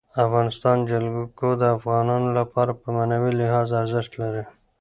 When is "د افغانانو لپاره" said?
1.61-2.71